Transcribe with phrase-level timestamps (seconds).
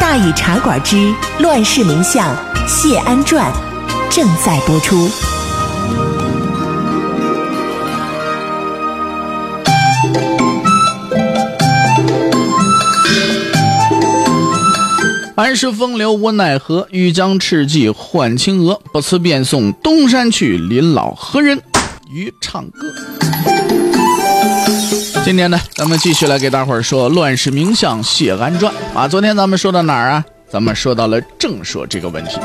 [0.00, 0.96] 大禹茶馆之
[1.40, 2.34] 《乱世名相
[2.66, 3.52] 谢安传》
[4.14, 5.08] 正在播出。
[15.36, 18.80] 安时风流无奈何，欲将赤骥换青鹅。
[18.92, 21.60] 不辞便送东山去，临老何人
[22.10, 23.59] 与唱歌？
[25.22, 29.06] 今天呢，咱们继续来给大伙儿说《乱世名相谢安传》啊。
[29.06, 30.24] 昨天咱们说到哪儿啊？
[30.48, 32.38] 咱们说到了正朔这个问题。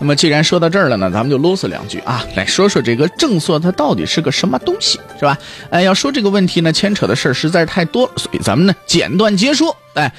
[0.00, 5.38] 那么既然说到这儿了呢，咱们就啰嗦两句啊，来说说这个正朔它到底是个什么东西，是吧？
[5.70, 10.12] 哎，要说这个问题呢，牵扯的事儿实在是太多，所以咱们呢简短截说，哎。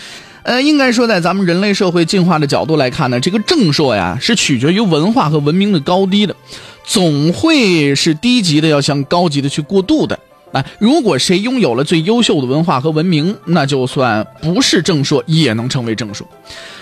[0.44, 6.34] 呃，应该说，在咱们人类社会进化的角度来看呢，这个正朔呀是取决于文化和文明的高低的，
[6.86, 10.18] 总会是低级的要向高级的去过渡的。
[10.52, 16.28] 啊，如果谁拥有了最优秀的文化和文明，那就算不是正朔也能成为正朔。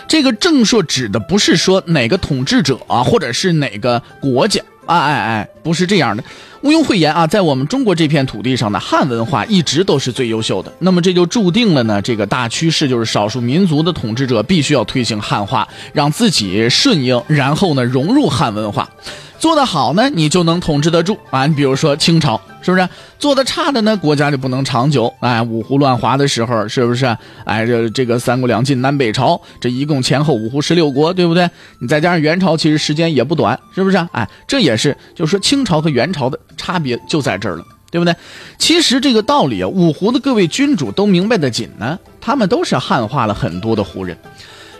[0.07, 4.61] 这个正朔指的不是说哪个统治者啊，或者是哪个国家。
[4.85, 6.23] 哎哎哎，不是这样的，
[6.61, 10.71] 毋庸讳言啊，在我们中国这片土地上呢，汉文化一直都是最优秀的。
[10.79, 18.89] 那么这就注定了呢，这个大趋势就是少数民族的统治者必须要推行汉化，让自己顺应，然后呢融入汉文化。
[19.37, 21.45] 做得好呢，你就能统治得住啊！
[21.45, 22.89] 你比如说清朝，是不是？
[23.17, 25.13] 做的差的呢，国家就不能长久。
[25.21, 27.05] 哎，五胡乱华的时候，是不是？
[27.45, 31.49] 哎，这这个三国两晋南北朝，这一共前后五胡十六国，对不对？
[31.79, 33.97] 你再加上元朝，其实时间也不短，是不是？
[34.11, 38.13] 哎，这也是，就是说清朝和元朝的差别就在这儿了，对不对？
[38.57, 44.17] 其实这个道理啊，五胡的各位君主都明白的紧呢，他们都是汉化了很多的胡人。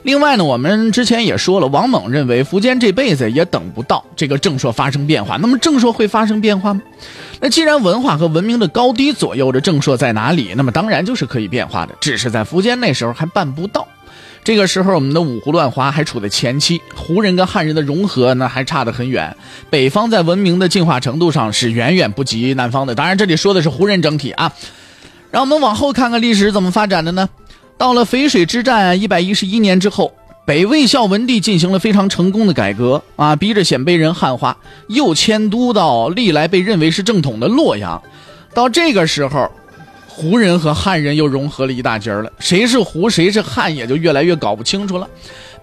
[0.08, 5.36] 另外呢，我们之前也说了，王猛认为苻坚这辈子也等不到这个正朔发生变化。
[5.36, 6.82] 那么正朔会发生变化吗？
[7.42, 13.86] 那既然文化和文明的高低左右着正朔在哪里，那么当然就是可以变化的，只是在苻坚那时候还办不到。
[14.46, 19.36] 这个时候我们的五胡乱华还处在前期，胡人跟汉人的融合呢还差得很远。
[19.70, 22.96] 北方在文明的进化程度上是远远不及南方的。
[22.96, 24.54] 当然这里说的是胡人整体啊。
[25.30, 27.28] 让我们往后看看历史怎么发展的呢？
[27.78, 30.12] 到了淝水之战一百一十一年之后，
[30.46, 34.58] 北魏孝文帝进行了非常成功的改革啊，逼着鲜卑人汉化，
[34.88, 38.02] 又迁都到历来被认为是正统的洛阳。
[38.54, 39.52] 到这个时候，
[40.08, 45.08] 胡人和汉人又融合了一大截了，谁是胡谁是汉也就越来越搞不清楚了。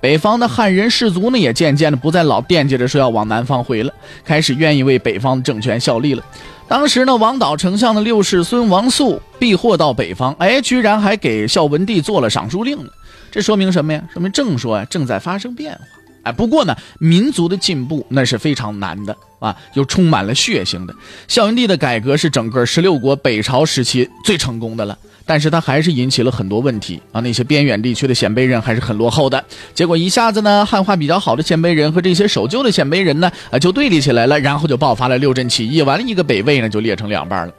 [0.04, 6.22] 北方的汉人士族呢，也渐渐的不再老惦记着说要往南方回了，开始愿意为北方的政权效力了。
[6.68, 12.90] 当时呢，王导丞相的六世孙王素避祸到北方，哎，居然还给孝文帝做了赏书令呢。
[13.30, 14.04] 这说明什么呀？
[14.12, 15.78] 说明正说啊正在发生变化。
[16.24, 20.94] 哎，不过呢，民族的进步那是非常难的啊，又充满了血腥的。
[21.28, 24.98] 孝文帝的改革是整个十六国北朝时期最成功的了。
[25.26, 27.20] 但是他还是引起了很多问题啊！
[27.20, 29.42] 那些边远地区的鲜卑人还是很落后的。
[29.72, 37.52] 结果一下子呢，汉化比较好的鲜卑人和这些守旧的鲜卑人呢，啊，就对立起来了，然后就爆发了六镇起义，完了一个北魏呢就裂成两半了。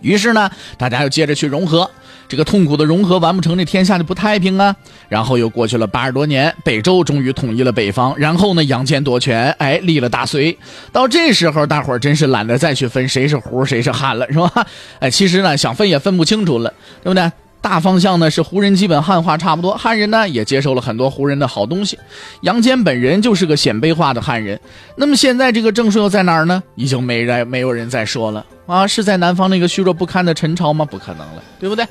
[0.00, 1.88] 于是呢，大家又接着去融合。
[2.28, 4.74] 这个痛苦的融合完不成，这天下就不太平啊。
[5.08, 8.14] 然后又过去了八十多年，北周终于统一了北方。
[8.16, 10.56] 然后呢，杨坚夺权，哎，立了大隋。
[10.92, 14.66] 到这时候，大伙儿真是懒得再去分谁是胡谁是汉了，是吧？
[15.00, 17.30] 哎，其实呢，想分也分不清楚了，对不对？
[17.60, 21.98] 大方向呢是胡人基本汉化差不多，汉人呢也接受了很多胡人的好东西。
[22.42, 24.60] 杨坚本人就是个鲜卑化的汉人。
[24.96, 26.62] 那么现在这个正朔又在哪儿呢？
[26.74, 28.86] 已经没人没有人再说了啊！
[28.86, 30.84] 是在南方那个虚弱不堪的陈朝吗？
[30.84, 31.86] 不可能了，对不对？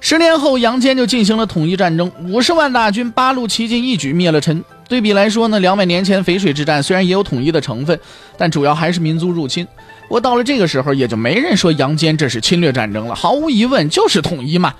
[0.00, 4.64] 十年后，杨坚就进行了统一战争，五十万大军八路齐进，一举灭了陈。
[4.88, 7.98] 对比来说呢，两百年前淝水之战虽然也有统一的成分，
[8.36, 9.66] 但主要还是民族入侵。
[10.08, 14.74] 我到了这个时候，也就没人说杨坚这是侵略战争了，毫无疑问就是统一嘛。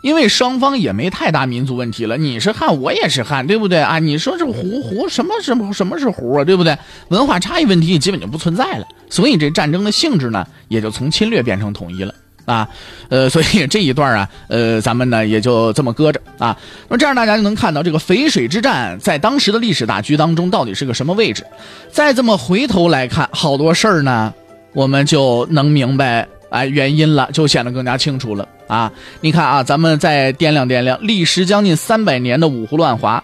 [0.00, 3.98] 因为双方也没太大民族问题了，你是汉，我也是汉，对不对啊？
[3.98, 6.76] 你说这胡胡什么什么什么是胡啊，对不对？
[7.08, 12.14] 文化差异问题基本就不存在了，所以这战争的性质呢，也就从侵略变成统一了
[12.44, 12.68] 啊。
[13.08, 16.56] 呃， 所以这一段啊，呃，咱们呢也就这么搁着啊。
[16.88, 21.44] 那这样大家就能看到这个淝水之战在当时的历史大局当中到底是个什么位置。
[21.90, 24.32] 再这么回头来看，好多事儿呢，
[24.72, 26.28] 我们就能明白。
[26.50, 28.90] 哎，原因了就显得更加清楚了啊！
[29.20, 33.22] 你看啊，咱们再掂量掂量，历时将近三百年的五胡乱华，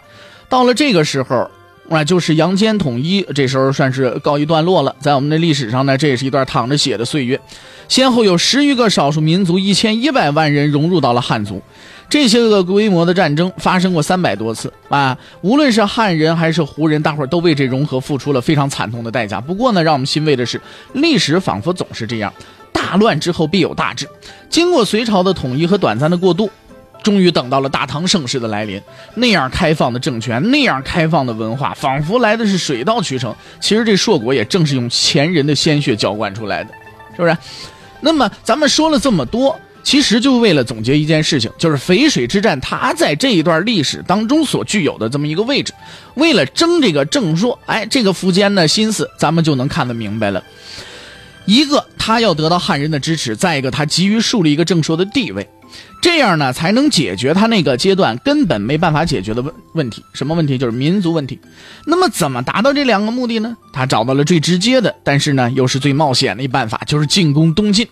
[0.48, 1.50] 到了这个时候，
[1.88, 4.94] 啊，就是杨坚统一，这时候算是告一段落了。
[5.00, 7.40] 在我们的历史上呢，这也是一段淌着血的岁月，
[7.88, 11.62] 先后有十余个少数民族，一千一百万人融入到了汉族。
[12.06, 19.40] 这些个规模的战争发生过三百多次啊，无论是汉人还是胡人，大伙儿都为这融合付出了非常惨痛的代价。
[19.40, 20.60] 不过呢，让我们欣慰的是，
[20.92, 22.32] 历史仿佛总是这样，
[22.84, 24.06] 大乱之后必有大治。
[24.50, 26.50] 经过隋朝的统一和短暂的过渡，
[27.02, 28.78] 终于等到了大唐盛世的来临。
[29.14, 33.34] 那样开放的政权，那样开放的文化，仿佛来的是水到渠成。
[33.58, 36.70] 其实这硕果也正是用前人的鲜血浇灌出来的，
[37.16, 37.34] 是不是？
[38.00, 39.58] 那么咱们说了这么多。
[39.82, 45.74] 其实就为了总结一件事情，就是淝水之战，它在这一段历史当中所具有的这么一个位置。
[46.14, 50.42] 为了争这个正朔，哎，这个苻坚的心思，咱们就能看得明白了。
[51.46, 55.48] 一个，他要得到汉人的支持；再一个，他急于树立一个正说的地位，
[56.00, 60.02] 这样呢，才能解决他那个阶段根本没办法解决的问问题。
[60.14, 60.56] 什么问题？
[60.56, 61.38] 就是民族问题。
[61.86, 63.56] 那么，怎么达到这两个目的呢？
[63.72, 67.86] 他找到了最直接的，但是呢，又是最冒险的一办法，就是进攻东晋。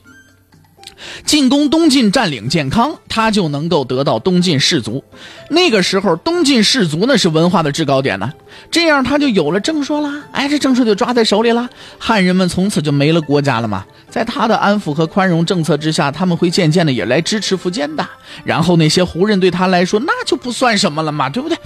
[1.24, 5.02] 进攻东晋，占领建康，他就能够得到东晋士族。
[5.50, 8.32] 那个时候，东晋士族呢是文化的制高点呢，
[8.70, 10.22] 这样他就有了正说啦。
[10.32, 11.68] 哎，这正说就抓在手里了，
[11.98, 13.84] 汉人们从此就没了国家了嘛。
[14.10, 18.06] 在他的安抚和宽容政策之下，他们会渐渐的也来支持苻坚的。
[18.44, 21.56] 然后那些胡人对他来说，那就不算什么了嘛，对不对？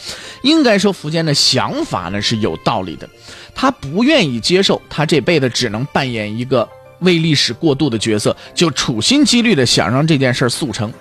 [0.43, 3.09] 应该说，苻坚的想法呢是有道理的，
[3.55, 6.69] 他不愿意接受他这辈子只能扮演一个。
[7.01, 10.93] 为历史过渡的角色，就处心积虑的想让这件事速成。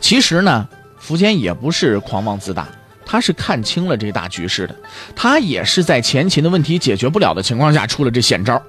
[0.00, 0.68] 其实呢，
[1.00, 2.68] 苻坚也不是狂妄自大，
[3.06, 4.74] 他是看清了这大局势的。
[5.14, 8.60] 他也是在前秦的问题解决不了的情况下出了这险招。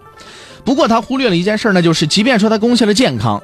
[0.63, 3.41] 不过他忽略了一件事，那就是即便说他攻下了健康，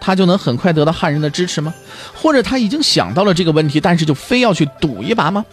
[0.00, 1.72] 他就能很快得到汉人的支持吗？
[2.14, 5.44] 或者他已经想到了这个问题，但是就非要去赌一把吗？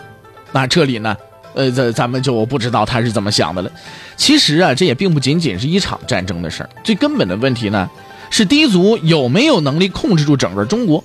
[0.52, 1.16] 那这里呢？
[1.60, 3.70] 呃，这咱们就不知道他是怎么想的了。
[4.16, 6.70] 其实啊，这也并不仅仅是一场战争的事儿。
[6.86, 7.90] 最根本的问题呢，
[8.30, 11.04] 是氐族有没有能力控制住整个中国？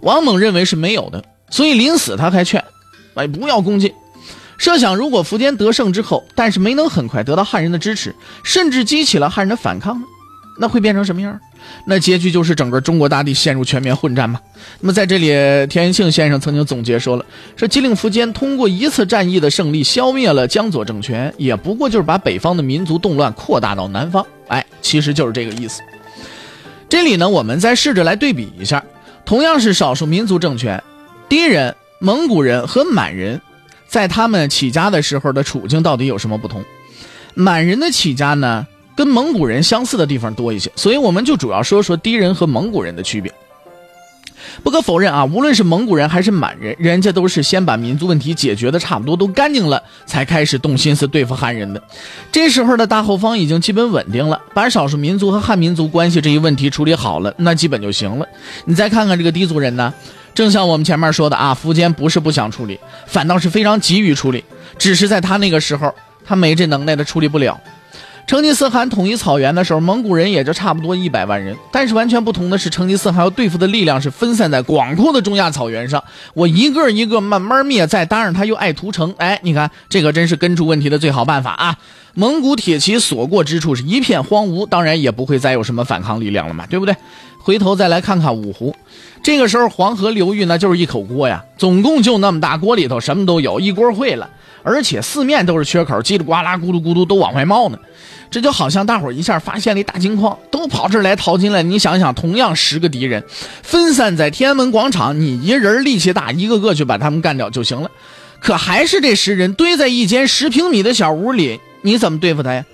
[0.00, 2.62] 王猛认为是没有的，所以临死他还劝，
[3.14, 3.90] 哎，不要攻进。
[4.58, 8.14] 设想如果苻坚得胜之后，但是没能很快得到汉人的支持，
[8.44, 10.06] 甚至激起了汉人的反抗呢？
[10.58, 11.38] 那会变成什么样？
[11.86, 14.40] 那结局就是整个中国大地陷入全面混战嘛。
[14.80, 15.28] 那么在这里，
[15.66, 17.24] 田延庆先生曾经总结说了：
[17.56, 24.24] 说吉令苻坚通过一次战役的胜利消灭了江左政权，也不过就是把北方的民族动乱扩大到南方。
[24.48, 25.82] 哎，其实就是这个意思。
[26.88, 28.84] 这里呢，我们再试着来对比一下，
[29.24, 30.80] 同样是少数民族政权，
[31.28, 33.40] 氐人、蒙古人和满人，
[33.88, 36.62] 在他们起家的时候的处境到底有什么不同？
[37.34, 38.66] 满人的起家呢？
[38.96, 43.32] 跟蒙古人相似的地方多一些，所以我们就主要说说氐人和蒙古人的区别。
[44.62, 51.82] 不可否认啊，无论是蒙古人还是满人，人家都是先把民族问题解决的差不多都干净了，才开始动心思对付汉人的。
[52.30, 58.26] 这时候的大后方已经基本稳定了，把少数民族和汉民族关系这一问题处理好了，那基本就行了。
[58.64, 59.92] 你再看看这个氐族人呢，
[60.34, 64.44] 正像我们前面说的啊，苻坚不是不想处理，反倒是非常急于处理，
[64.78, 65.92] 只是在他那个时候，
[66.24, 67.58] 他没这能耐的处理不了。
[68.26, 71.54] 成吉思汗统一草原的时候，蒙古人也就差不多一百万人。
[71.70, 76.02] 但是完全不同的是，成吉思汗要对付的力量是分散在广阔的中亚草原上。
[76.32, 81.76] 我一个一个慢慢灭，再搭上他又爱屠城，哎，你看这可真是根除问题的最好办法啊！
[82.14, 86.96] 蒙古铁骑所过之处是一片荒芜，当然也不会再有什么反抗力量了嘛，对不对？
[87.40, 88.74] 回头再来看看五湖，
[89.22, 94.30] 这个时候黄河流域那就是一口锅呀，总共就那么大锅里头什么都有，一锅烩了，
[94.62, 97.78] 而且四面都是缺口，叽里呱啦、咕噜咕噜都往外冒呢。
[98.30, 101.62] 这就好像大伙儿一下发现了一大金矿，都跑这儿来淘金了。
[101.62, 103.24] 你想想，同样十个敌人
[103.62, 107.90] 分散在天安门广场，你一人力气大，一个个去把他们干掉就行了。
[108.40, 112.64] 可还是这十人堆在一间十平米的小屋里，你怎么对付他呀？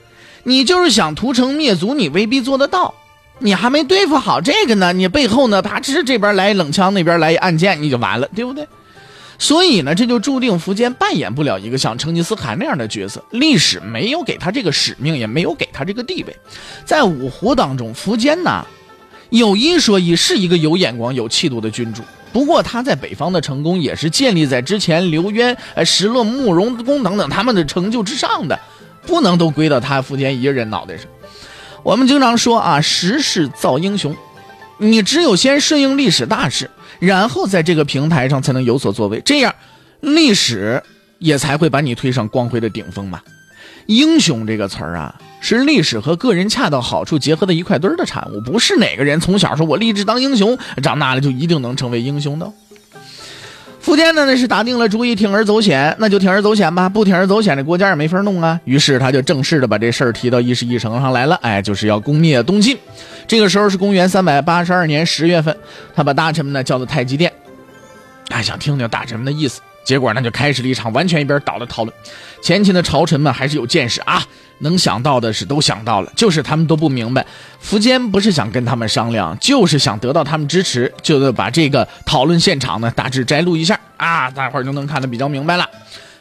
[0.45, 2.95] 你就是想屠城灭族，你未必做得到。
[3.39, 8.67] 你还没对付好这个呢，你背后呢，他只是这边来冷枪，那边来暗箭，你就完了，对不对？
[9.41, 13.25] 所以呢，这就注定苻坚扮演不了一个像成吉思汗那样的角色。
[13.31, 16.37] 历史没有给他这个使命，也没有给他这个地位。
[16.85, 18.63] 在五胡当中，苻坚呢，
[19.31, 22.03] 有一说一，是一个有眼光、有气度的君主。
[22.35, 28.61] 不过他在北方的成功，也是建立在之前刘渊、呃石勒、慕容公等等他们的成就之上的，
[29.07, 31.07] 不能都归到他苻坚一个人脑袋上。
[31.83, 34.15] 我们经常说啊，时势造英雄，
[34.77, 36.71] 你只有先顺应历史大势。
[37.01, 39.53] 然后在这个平台上才能有所作为，这样
[40.01, 40.81] 历史
[41.19, 43.21] 也才会把你推上光辉的顶峰嘛。
[43.87, 52.53] 英雄这个词儿啊，是历史和个人恰到好处结合的一块堆儿的产物，不是哪个人从小说我立志当英雄，长大了就一定能成为英雄的。
[53.81, 58.61] 福建呢，那是打定了主意铤而走险，那就铤而走险吧，不铤而走险，这国家也没法弄啊。
[58.65, 62.77] 于是他就正式的把这事儿提到议事议程上来了，哎，就是要攻灭东晋。
[63.27, 65.57] 这个时候是公元三百八十二年十月份，
[65.95, 67.33] 他把大臣们呢叫到太极殿，
[68.29, 69.63] 哎，想听听大臣们的意思。
[69.83, 71.97] 结果呢，就开始了一场完全一边倒的讨论。
[72.43, 74.23] 前期的朝臣们还是有见识啊，
[74.61, 77.27] 能想到的是都想到了，就是他们都不明白。
[77.63, 85.69] 苻坚不是想跟他们商量，就是想得到他们支持，就得把这个讨论现场呢大致摘录一下啊，大伙儿就能看得比较明白了。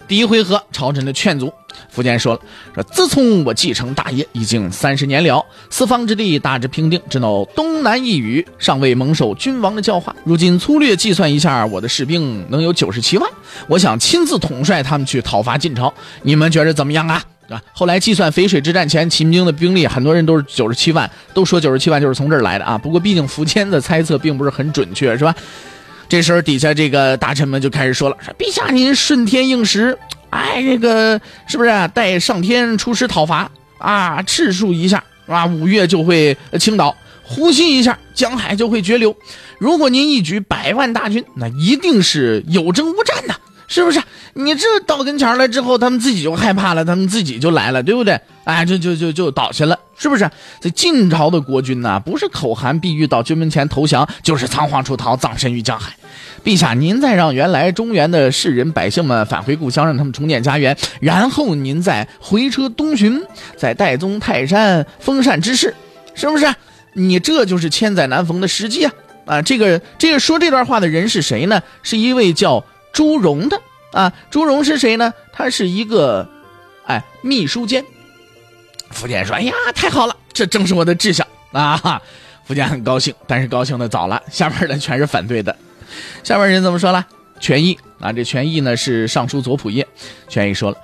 [0.08, 1.54] 第一回合，朝臣的劝阻。
[1.96, 2.42] 苻坚说了
[2.74, 10.14] ：“说自从我继承大业，已经三十年了，四方之地大致平定，只有东南一隅尚未蒙受君王的教化。
[10.24, 13.30] 如今粗略计算一下，我的士兵能有九十七万，
[13.68, 15.94] 我想亲自统帅他们去讨伐晋朝，
[16.24, 17.24] 你们觉着怎么样啊？
[17.54, 17.62] 啊！
[17.74, 22.78] 后来计算淝水之战前秦兵的兵力，很多人都是九十七万，都说九十七万就是从这儿来的啊。
[22.78, 25.36] 不过毕竟苻坚的猜测并不是很准确，是吧？
[26.08, 29.98] 这时候底下这个大臣们就开始说了：说陛下您顺天应时。”
[30.32, 31.88] 哎，这个是不是啊？
[31.88, 39.16] 待上天出师讨伐啊，赤数一下啊，五岳就会倾倒；呼吸一下，江海就会决流。
[39.58, 43.36] 如果您一举百万大军，那一定是有征无战的，
[43.68, 44.00] 是不是？
[44.34, 48.20] 你这到跟前来之后，他们自己就害怕了，他们自己就来了，对不对？
[48.44, 50.30] 哎，就就就就倒下了，是不是？
[50.60, 55.94] 这晋朝的国君呐，不是口含碧玉到军门前投降，就是仓皇出逃，葬身于江海。
[56.44, 63.22] 陛下，您再让原来中原的士人百姓们返回故乡，让他们重建家园，然后您再回车东巡，
[63.58, 65.76] 在岱宗泰山封禅之事，
[66.16, 66.48] 是不是？
[66.94, 68.94] 你这就是千载难逢的时机啊！
[69.26, 71.62] 啊，这个这个说这段话的人是谁呢？
[71.84, 74.12] 是一位叫朱荣的啊。
[74.30, 75.14] 朱荣是谁呢？
[75.32, 76.28] 他是一个，
[76.86, 77.84] 哎，秘书监。
[78.92, 82.02] 福建说：“哎呀，太好了，这正是我的志向啊！”
[82.44, 85.56] 福建很高兴，但是高兴的早了，下面的全是反对的。
[86.24, 87.06] 下面人怎么说了？
[87.40, 89.88] 权益啊，这权益呢是尚书左仆射。
[90.28, 90.78] 权益说了：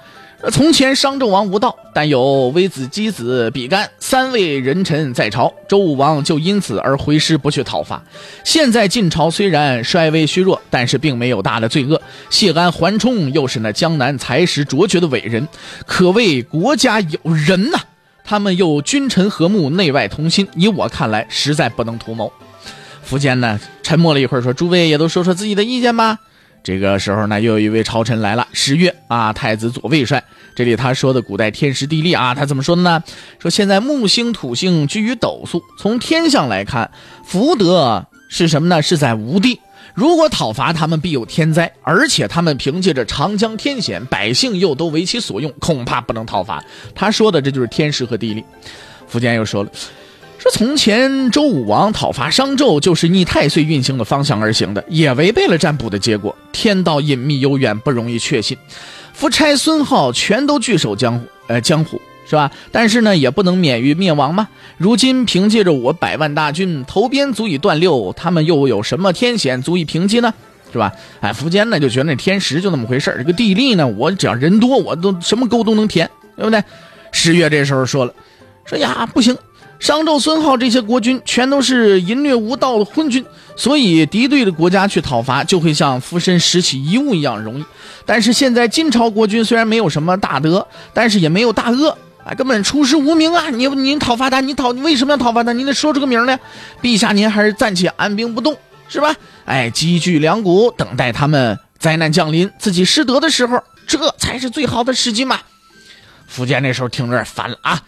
[0.51, 8.03] 从前商纣王无道，但有微子、箕子、比干三位人臣在朝，周武王就因此而回师不去讨伐。
[8.43, 11.99] 现在晋朝虽然衰微虚弱，但是并没有大的罪恶。
[12.29, 15.47] 谢安、桓冲又是那江南才识卓绝的伟人，
[15.87, 17.79] 可谓国家有人呐。
[18.23, 22.31] 他们又君臣和睦，内外同心，以我看来，实在不能图谋。
[23.07, 26.19] 苻坚呢，沉默了一会儿，说：“诸位也都说说自己的意见吧。”
[26.65, 30.23] 这个时候呢，又有一位朝臣来了，十月啊，太子左卫帅。
[30.55, 33.03] 这里他说的古代天时地利啊，他怎么说的呢？
[33.37, 36.89] 说现在木星土星居于斗宿，从天象来看，
[37.23, 38.81] 福德是什么呢？
[38.81, 39.59] 是在吴地。
[39.93, 46.65] 如果讨伐他们，必有天灾，而且他们凭借着长江天险，百姓又都为其所用，恐怕不能讨伐。
[46.95, 48.43] 他说的这就是天时和地利。
[49.11, 49.69] 苻坚又说了。
[50.45, 56.35] 说从前周武王讨伐商纣，就是逆太岁运行的方向而行的，也违背了占卜的结果。
[56.51, 58.55] 天道隐秘悠远，不容易确信。
[59.11, 61.99] 夫差孙浩全都据守江湖，呃，江湖
[62.29, 62.51] 是吧？
[62.71, 64.47] 但是呢，也不能免于灭亡嘛。
[64.77, 70.31] 如今凭借着我百万大军，投鞭足以断六，他们又有什么天险足以平击呢？
[70.71, 70.91] 是吧？
[71.21, 76.63] 哎，苻坚呢就觉得那天时就那么回事这个地利呢，我只要人多，我都什么沟都能填，对不对？
[77.11, 78.13] 十月这时候说了，
[78.63, 79.35] 说呀，不行。
[79.79, 83.23] 商纣、孙浩这些国君全都是淫虐无道的昏君，
[83.55, 87.65] 所以敌对的国家去讨伐就会像附身拾起遗物一样容易。
[88.05, 93.49] 但是现在晋朝国君虽然没有什么大德，但是也没有大恶，啊，根本出师无名啊！
[93.49, 95.51] 你您讨伐他，你讨你为什么要讨伐他？
[95.53, 96.39] 您得说出个名来。
[96.81, 99.13] 陛下，您还是暂且按兵不动，是吧？
[99.45, 105.39] 哎，积聚粮谷，等待他们灾难降临，自己失德的时候，这才是最好的时机嘛。
[106.33, 107.81] 苻坚那时候听着烦了啊。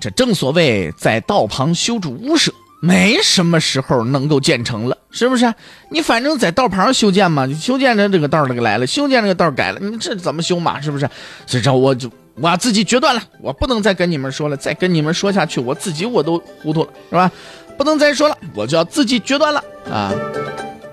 [0.00, 5.52] 这正所谓在道旁修筑屋舍，没什么时候能够建成了，是不是？
[5.90, 10.80] 你反正在道旁修建嘛，你修建着这个道儿给来了，修建这个道改了，你这怎么修嘛？
[10.80, 11.08] 是不是？
[11.46, 17.30] 所以说我就我自己决断了，我不能再跟你们说了，再跟你们说下去，我自己我都糊涂了，是吧？
[17.76, 20.12] 不能再说了，我就要自己决断了啊！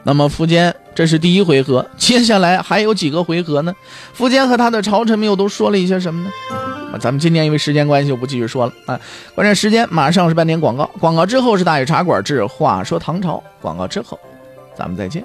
[0.03, 3.73] 那么苻坚，这是第一回合，接下来还有几个回合呢？
[4.17, 6.31] 苻坚和他的朝臣们又都说了一些什么呢？
[6.97, 8.99] 咱们今天因为时间关系就不继续说了啊！
[9.35, 14.19] 关键时间马上是半点广告，广告之后是大禹茶馆之话说唐朝，广告之后
[14.75, 15.23] 咱们再见。